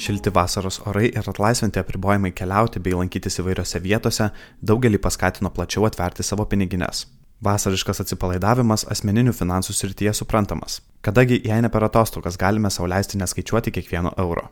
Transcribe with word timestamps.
Šilti 0.00 0.30
vasaros 0.32 0.78
orai 0.88 1.10
ir 1.10 1.26
atlaisvinti 1.28 1.80
apribojimai 1.82 2.30
keliauti 2.32 2.80
bei 2.80 2.94
lankytis 2.96 3.34
įvairiose 3.42 3.82
vietose 3.84 4.30
daugelį 4.64 5.00
paskatino 5.04 5.50
plačiau 5.52 5.84
atverti 5.84 6.24
savo 6.24 6.46
pinigines. 6.48 7.02
Vasariškas 7.44 8.00
atsipalaidavimas 8.04 8.86
asmeninių 8.94 9.34
finansų 9.36 9.76
srityje 9.76 10.14
suprantamas, 10.16 10.78
kadangi 11.04 11.42
jei 11.44 11.60
ne 11.60 11.68
per 11.72 11.84
atostogas 11.84 12.40
galime 12.40 12.72
sauliaisti 12.72 13.20
neskaičiuoti 13.20 13.74
kiekvieno 13.76 14.14
euro. 14.24 14.46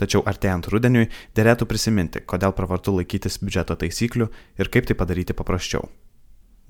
Tačiau 0.00 0.24
artėjant 0.32 0.70
rudeniui 0.72 1.10
dėlėtų 1.36 1.68
prisiminti, 1.68 2.24
kodėl 2.24 2.56
pravartu 2.56 2.96
laikytis 2.96 3.42
biudžeto 3.44 3.76
taisyklių 3.76 4.30
ir 4.56 4.72
kaip 4.72 4.88
tai 4.88 4.96
padaryti 4.96 5.36
paprasčiau. 5.36 5.84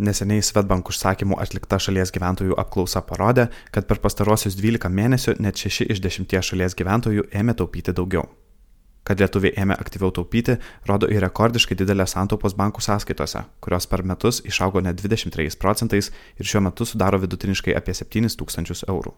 Neseniai 0.01 0.41
Svetbank 0.41 0.89
užsakymų 0.89 1.37
atlikta 1.43 1.77
šalies 1.77 2.11
gyventojų 2.15 2.57
apklausa 2.59 3.03
parodė, 3.05 3.51
kad 3.75 3.85
per 3.89 4.01
pastarosius 4.01 4.57
12 4.57 4.89
mėnesių 4.89 5.37
net 5.45 5.61
6 5.61 5.91
iš 5.93 6.01
10 6.01 6.39
šalies 6.49 6.77
gyventojų 6.79 7.27
ėmė 7.29 7.55
taupyti 7.59 7.93
daugiau. 7.93 8.25
Kad 9.05 9.21
lietuviai 9.21 9.53
ėmė 9.59 9.77
aktyviau 9.83 10.13
taupyti, 10.14 10.57
rodo 10.86 11.09
ir 11.11 11.21
rekordiškai 11.27 11.77
didelės 11.77 12.14
santaupos 12.14 12.55
bankų 12.55 12.85
sąskaitose, 12.86 13.43
kurios 13.61 13.89
per 13.91 14.05
metus 14.07 14.41
išaugo 14.47 14.81
net 14.81 15.03
23 15.03 15.59
procentais 15.59 16.13
ir 16.39 16.47
šiuo 16.47 16.63
metu 16.69 16.86
sudaro 16.86 17.19
vidutiniškai 17.19 17.75
apie 17.77 17.99
7 17.99 18.31
tūkstančius 18.39 18.86
eurų. 18.89 19.13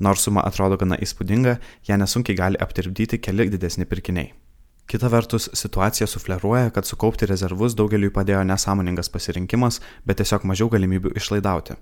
Nors 0.00 0.26
suma 0.26 0.42
atrodo 0.44 0.76
gana 0.80 0.98
įspūdinga, 0.98 1.58
ją 1.88 1.98
nesunkiai 2.00 2.36
gali 2.36 2.60
aptirpdyti 2.60 3.22
keli 3.22 3.48
didesni 3.52 3.86
pirkiniai. 3.86 4.32
Kita 4.90 5.06
vertus, 5.06 5.48
situacija 5.54 6.06
sufleruoja, 6.06 6.70
kad 6.74 6.82
sukaupti 6.82 7.26
rezervus 7.30 7.76
daugeliui 7.78 8.10
padėjo 8.10 8.40
nesąmoningas 8.42 9.06
pasirinkimas, 9.14 9.76
bet 10.02 10.18
tiesiog 10.18 10.42
mažiau 10.50 10.66
galimybių 10.72 11.12
išlaidauti. 11.20 11.76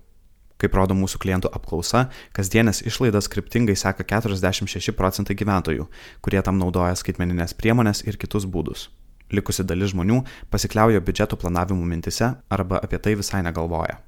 Kaip 0.60 0.76
rodo 0.76 0.92
mūsų 0.98 1.20
klientų 1.22 1.48
apklausa, 1.56 2.02
kasdienės 2.36 2.82
išlaidas 2.90 3.30
kryptingai 3.32 3.78
seka 3.80 4.04
46 4.04 4.92
procentai 4.98 5.38
gyventojų, 5.40 5.88
kurie 6.20 6.44
tam 6.44 6.60
naudoja 6.60 7.00
skaitmeninės 7.00 7.56
priemonės 7.56 8.04
ir 8.04 8.20
kitus 8.20 8.44
būdus. 8.44 8.90
Likusi 9.32 9.64
dalis 9.64 9.94
žmonių 9.94 10.20
pasikliauja 10.52 11.00
biudžeto 11.00 11.40
planavimu 11.40 11.88
mintise 11.88 12.34
arba 12.52 12.84
apie 12.84 13.00
tai 13.00 13.16
visai 13.16 13.40
negalvoja. 13.48 14.02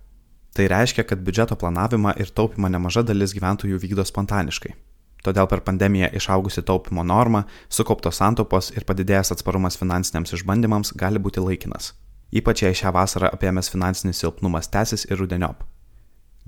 Tai 0.53 0.69
reiškia, 0.77 1.09
kad 1.09 1.25
biudžeto 1.25 1.57
planavimą 1.57 2.19
ir 2.21 2.37
taupimą 2.37 2.69
nemaža 2.69 3.09
dalis 3.09 3.33
gyventojų 3.33 3.81
vykdo 3.81 4.05
spontaniškai. 4.05 4.77
Todėl 5.25 5.49
per 5.51 5.61
pandemiją 5.65 6.09
išaugusi 6.17 6.63
taupimo 6.65 7.05
norma, 7.05 7.45
sukauptos 7.69 8.21
santaupos 8.23 8.71
ir 8.73 8.87
padidėjęs 8.89 9.35
atsparumas 9.35 9.77
finansiniams 9.81 10.33
išbandymams 10.39 10.95
gali 10.97 11.21
būti 11.21 11.45
laikinas. 11.45 11.93
Ypač 12.33 12.63
jei 12.65 12.77
šią 12.79 12.93
vasarą 12.95 13.29
apėmęs 13.35 13.69
finansinis 13.73 14.23
silpnumas 14.23 14.71
tęsis 14.73 15.05
ir 15.11 15.21
rudeniop. 15.21 15.65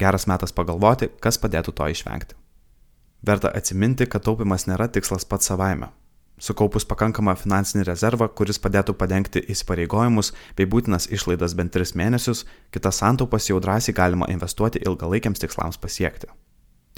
Geras 0.01 0.25
metas 0.31 0.55
pagalvoti, 0.57 1.11
kas 1.21 1.39
padėtų 1.43 1.75
to 1.77 1.91
išvengti. 1.93 2.39
Verta 3.27 3.53
atsiminti, 3.55 4.07
kad 4.07 4.25
taupimas 4.25 4.65
nėra 4.67 4.89
tikslas 4.89 5.29
pats 5.29 5.53
savaime. 5.53 5.93
Sukaupus 6.43 6.87
pakankamą 6.89 7.37
finansinį 7.39 7.85
rezervą, 7.87 8.27
kuris 8.35 8.59
padėtų 8.59 8.97
padengti 8.99 9.45
įsipareigojimus 9.53 10.33
bei 10.57 10.67
būtinas 10.67 11.07
išlaidas 11.13 11.55
bent 11.55 11.77
3 11.77 11.93
mėnesius, 11.99 12.47
kitas 12.75 12.99
santaupas 13.05 13.47
jau 13.51 13.61
drąsiai 13.63 13.95
galima 13.95 14.27
investuoti 14.33 14.83
ilgalaikiams 14.83 15.45
tikslams 15.45 15.79
pasiekti. 15.79 16.33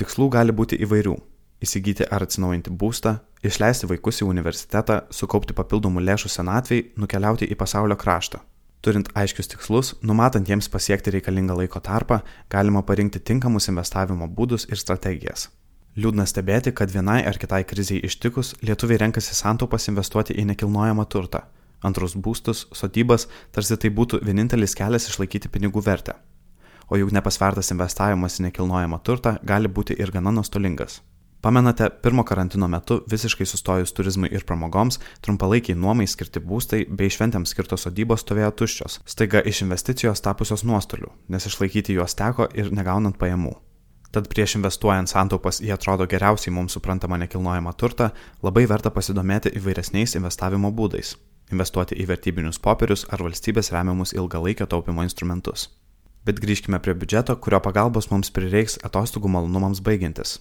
Tikslų 0.01 0.31
gali 0.39 0.55
būti 0.55 0.81
įvairių 0.87 1.19
įsigyti 1.65 2.07
ar 2.13 2.25
atsinaujinti 2.27 2.73
būstą, 2.81 3.19
išleisti 3.45 3.89
vaikus 3.91 4.23
į 4.23 4.29
universitetą, 4.31 5.03
sukaupti 5.11 5.57
papildomų 5.57 6.05
lėšų 6.05 6.31
senatviai, 6.33 6.91
nukeliauti 7.01 7.49
į 7.51 7.59
pasaulio 7.61 7.97
kraštą. 8.01 8.41
Turint 8.85 9.09
aiškius 9.17 9.49
tikslus, 9.49 9.95
numatant 10.05 10.49
jiems 10.49 10.69
pasiekti 10.69 11.15
reikalingą 11.15 11.57
laiko 11.57 11.81
tarpą, 11.81 12.19
galima 12.53 12.83
parinkti 12.85 13.23
tinkamus 13.31 13.71
investavimo 13.73 14.29
būdus 14.29 14.69
ir 14.69 14.77
strategijas. 14.77 15.49
Liūdna 15.97 16.27
stebėti, 16.29 16.73
kad 16.75 16.91
vienai 16.93 17.23
ar 17.25 17.39
kitai 17.41 17.63
kriziai 17.65 18.03
ištikus 18.05 18.57
lietuviai 18.67 18.99
renkasi 19.05 19.37
santaupas 19.39 19.89
investuoti 19.89 20.37
į 20.37 20.45
nekilnojamą 20.51 21.07
turtą. 21.09 21.45
Antrus 21.87 22.17
būstus, 22.27 22.67
sodybas, 22.77 23.29
tarsi 23.57 23.79
tai 23.81 23.93
būtų 23.95 24.21
vienintelis 24.27 24.77
kelias 24.77 25.09
išlaikyti 25.09 25.53
pinigų 25.55 25.85
vertę. 25.87 26.19
O 26.91 27.01
juk 27.01 27.15
nepasvertas 27.17 27.73
investavimas 27.73 28.41
į 28.41 28.49
nekilnojamą 28.51 29.01
turtą 29.07 29.39
gali 29.47 29.71
būti 29.71 29.97
ir 29.97 30.13
gana 30.13 30.35
nuostolingas. 30.35 31.01
Pamenate, 31.45 31.91
pirmo 32.03 32.23
karantino 32.25 32.65
metu 32.73 33.03
visiškai 33.13 33.45
sustojus 33.45 33.91
turizmui 33.93 34.31
ir 34.33 34.47
pramogoms, 34.49 34.97
trumpalaikiai 35.21 35.77
nuomai 35.77 36.07
skirti 36.09 36.41
būstai 36.41 36.79
bei 36.89 37.11
šventėms 37.13 37.51
skirtos 37.53 37.83
sodybos 37.85 38.23
stovėjo 38.25 38.49
tuščios, 38.61 38.95
staiga 39.05 39.43
iš 39.45 39.61
investicijos 39.67 40.25
tapusios 40.25 40.65
nuostolių, 40.65 41.11
nes 41.29 41.45
išlaikyti 41.51 41.99
juos 41.99 42.17
teko 42.17 42.47
ir 42.57 42.71
negaunant 42.73 43.19
pajamų. 43.21 43.53
Tad 44.17 44.31
prieš 44.33 44.55
investuojant 44.57 45.13
santaupas 45.13 45.61
į 45.61 45.75
atrodo 45.77 46.07
geriausiai 46.09 46.55
mums 46.57 46.79
suprantamą 46.79 47.21
nekilnojamą 47.27 47.77
turtą, 47.77 48.09
labai 48.41 48.65
verta 48.73 48.89
pasidomėti 48.89 49.53
įvairesniais 49.61 50.17
investavimo 50.17 50.73
būdais- 50.73 51.13
investuoti 51.53 52.01
į 52.01 52.09
vertybinius 52.15 52.59
popierius 52.59 53.05
ar 53.13 53.21
valstybės 53.21 53.69
remiamus 53.77 54.17
ilgalaikio 54.17 54.65
taupimo 54.65 55.05
instrumentus. 55.05 55.69
Bet 56.25 56.41
grįžkime 56.41 56.81
prie 56.81 56.95
biudžeto, 56.95 57.37
kurio 57.37 57.61
pagalbos 57.61 58.11
mums 58.11 58.31
prireiks 58.31 58.79
atostogų 58.81 59.29
malonumams 59.29 59.85
baigiantis. 59.85 60.39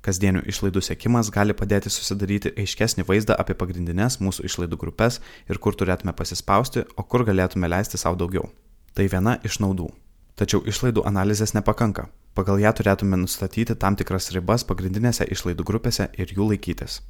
Kasdienių 0.00 0.46
išlaidų 0.48 0.80
sėkimas 0.80 1.28
gali 1.28 1.52
padėti 1.52 1.90
susidaryti 1.92 2.54
aiškesnį 2.56 3.04
vaizdą 3.04 3.34
apie 3.36 3.52
pagrindinės 3.52 4.16
mūsų 4.24 4.46
išlaidų 4.48 4.78
grupės 4.80 5.20
ir 5.50 5.60
kur 5.60 5.76
turėtume 5.76 6.14
pasispausti, 6.16 6.86
o 6.96 7.04
kur 7.04 7.26
galėtume 7.28 7.68
leisti 7.68 8.00
savo 8.00 8.16
daugiau. 8.22 8.48
Tai 8.96 9.04
viena 9.12 9.36
iš 9.44 9.60
naudų. 9.60 9.90
Tačiau 10.40 10.62
išlaidų 10.64 11.04
analizės 11.04 11.52
nepakanka. 11.52 12.06
Pagal 12.32 12.62
ją 12.62 12.72
turėtume 12.72 13.18
nustatyti 13.20 13.76
tam 13.76 13.98
tikras 14.00 14.30
ribas 14.32 14.64
pagrindinėse 14.64 15.28
išlaidų 15.36 15.68
grupėse 15.68 16.08
ir 16.16 16.32
jų 16.32 16.48
laikytis. 16.54 17.02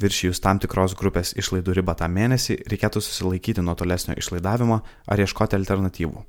Viršijus 0.00 0.42
tam 0.42 0.58
tikros 0.58 0.96
grupės 0.98 1.36
išlaidų 1.38 1.78
ribą 1.78 1.94
tą 1.94 2.10
mėnesį 2.10 2.58
reikėtų 2.72 3.04
susilaikyti 3.04 3.62
nuo 3.62 3.76
tolesnio 3.78 4.18
išlaidavimo 4.18 4.82
ar 5.06 5.22
ieškoti 5.22 5.58
alternatyvų. 5.60 6.26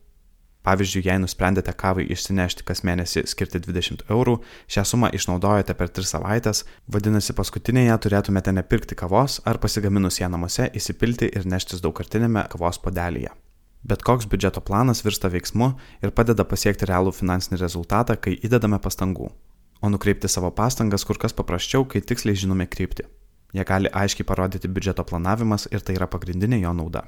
Pavyzdžiui, 0.62 1.02
jei 1.08 1.18
nusprendėte 1.18 1.74
kavai 1.74 2.04
išsinešti 2.14 2.66
kas 2.68 2.84
mėnesį 2.86 3.24
skirti 3.30 3.64
20 3.66 4.04
eurų, 4.14 4.36
šią 4.70 4.84
sumą 4.86 5.10
išnaudojate 5.18 5.74
per 5.78 5.90
3 5.90 6.10
savaitės, 6.12 6.66
vadinasi 6.86 7.34
paskutinėje 7.38 7.96
turėtumėte 8.06 8.54
nepirkti 8.54 8.98
kavos 9.00 9.40
ar 9.50 9.58
pasigaminus 9.64 10.20
ją 10.22 10.30
namuose 10.30 10.68
įsipilti 10.78 11.32
ir 11.34 11.48
neštis 11.50 11.82
daugkartinėme 11.82 12.46
kavos 12.54 12.78
podelyje. 12.84 13.32
Bet 13.82 14.04
koks 14.06 14.28
biudžeto 14.30 14.62
planas 14.62 15.02
virsta 15.02 15.32
veiksmu 15.34 15.72
ir 16.06 16.14
padeda 16.14 16.46
pasiekti 16.46 16.86
realų 16.86 17.16
finansinį 17.18 17.58
rezultatą, 17.64 18.14
kai 18.22 18.36
įdedame 18.38 18.78
pastangų. 18.84 19.32
O 19.82 19.90
nukreipti 19.90 20.30
savo 20.30 20.52
pastangas 20.54 21.08
kur 21.10 21.18
kas 21.18 21.34
paprasčiau, 21.34 21.88
kai 21.90 22.04
tiksliai 22.06 22.38
žinome 22.38 22.70
kryptį. 22.70 23.08
Jie 23.58 23.66
gali 23.66 23.90
aiškiai 23.90 24.30
parodyti 24.30 24.70
biudžeto 24.70 25.04
planavimas 25.10 25.66
ir 25.74 25.82
tai 25.82 25.98
yra 25.98 26.06
pagrindinė 26.06 26.62
jo 26.62 26.76
nauda. 26.78 27.08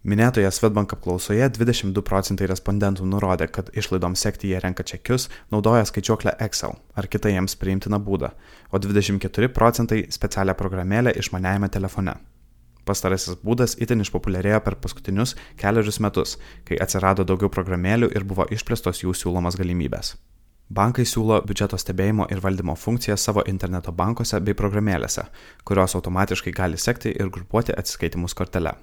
Minėtoje 0.00 0.48
Svetbank 0.48 0.94
apklausoje 0.94 1.44
22 1.52 2.00
procentai 2.00 2.46
respondentų 2.48 3.04
nurodė, 3.04 3.50
kad 3.52 3.66
išlaidoms 3.76 4.22
sekti 4.24 4.48
jie 4.48 4.60
renka 4.64 4.80
čekius, 4.80 5.26
naudoja 5.52 5.84
skaičiuoklę 5.84 6.38
Excel 6.40 6.78
ar 6.96 7.08
kitą 7.12 7.28
jiems 7.28 7.52
priimtiną 7.60 7.98
būdą, 8.00 8.30
o 8.72 8.78
24 8.80 9.50
procentai 9.52 10.06
specialią 10.08 10.54
programėlę 10.56 11.12
išmaniajame 11.20 11.68
telefone. 11.68 12.14
Pastarasis 12.88 13.36
būdas 13.44 13.76
itin 13.76 14.00
išpopuliarėjo 14.00 14.62
per 14.64 14.78
paskutinius 14.80 15.34
keliarius 15.60 16.00
metus, 16.00 16.38
kai 16.64 16.80
atsirado 16.80 17.26
daugiau 17.28 17.52
programėlių 17.52 18.08
ir 18.16 18.24
buvo 18.24 18.46
išplėstos 18.48 19.02
jų 19.04 19.12
siūlomas 19.12 19.60
galimybės. 19.60 20.14
Bankai 20.72 21.04
siūlo 21.04 21.42
biudžeto 21.44 21.76
stebėjimo 21.76 22.30
ir 22.32 22.40
valdymo 22.40 22.72
funkciją 22.72 23.18
savo 23.20 23.44
interneto 23.52 23.92
bankuose 23.92 24.40
bei 24.40 24.56
programėlėse, 24.56 25.26
kurios 25.60 25.98
automatiškai 26.00 26.56
gali 26.56 26.80
sekti 26.80 27.12
ir 27.12 27.28
grupuoti 27.28 27.76
atsiskaitimus 27.76 28.38
kortelę. 28.38 28.78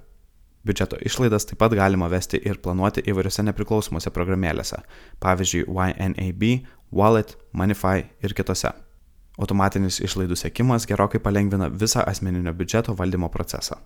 Biudžeto 0.67 0.97
išlaidas 1.07 1.47
taip 1.47 1.61
pat 1.61 1.71
galima 1.79 2.09
vesti 2.11 2.41
ir 2.43 2.59
planuoti 2.59 3.05
įvairiose 3.07 3.45
nepriklausomose 3.47 4.11
programėlėse, 4.11 4.81
pavyzdžiui 5.23 5.63
YNAB, 5.67 6.43
Wallet, 6.91 7.37
Monify 7.53 8.03
ir 8.23 8.35
kitose. 8.35 8.73
Automatinis 9.37 10.01
išlaidų 10.03 10.35
sekimas 10.35 10.87
gerokai 10.89 11.21
palengvina 11.23 11.69
visą 11.69 12.03
asmeninio 12.09 12.51
biudžeto 12.57 12.97
valdymo 12.97 13.29
procesą. 13.31 13.77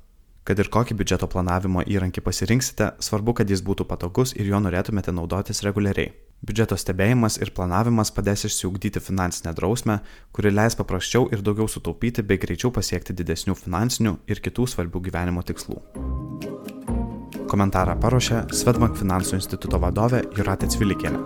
Kad 0.47 0.57
ir 0.57 0.71
kokį 0.73 0.95
biudžeto 0.97 1.27
planavimo 1.29 1.83
įrankį 1.85 2.23
pasirinksite, 2.25 2.87
svarbu, 3.03 3.35
kad 3.37 3.51
jis 3.51 3.61
būtų 3.61 3.85
patogus 3.85 4.33
ir 4.33 4.47
juo 4.49 4.61
norėtumėte 4.63 5.13
naudotis 5.13 5.61
reguliariai. 5.67 6.15
Biudžeto 6.41 6.73
stebėjimas 6.81 7.37
ir 7.37 7.51
planavimas 7.53 8.09
padės 8.15 8.47
išsiugdyti 8.47 9.03
finansinę 9.05 9.53
drausmę, 9.59 9.99
kuri 10.33 10.49
leis 10.49 10.79
paprasčiau 10.79 11.27
ir 11.29 11.43
daugiau 11.45 11.69
sutaupyti 11.69 12.25
bei 12.25 12.41
greičiau 12.41 12.73
pasiekti 12.73 13.13
didesnių 13.13 13.53
finansinių 13.59 14.15
ir 14.25 14.41
kitų 14.41 14.65
svarbių 14.73 15.03
gyvenimo 15.11 15.45
tikslų. 15.45 15.77
Komentarą 17.51 17.97
paruošė 17.99 18.45
Svetbank 18.55 18.95
finansų 18.95 19.35
instituto 19.35 19.79
vadovė 19.83 20.21
Juratė 20.37 20.69
Cvilikienė. 20.71 21.19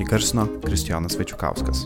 Įgarsino 0.00 0.46
Kristijonas 0.64 1.18
Vačiukauskas. 1.20 1.82